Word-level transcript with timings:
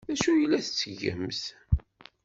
D 0.07 0.09
acu 0.13 0.29
ay 0.31 0.45
la 0.47 0.59
tettgemt? 0.65 1.41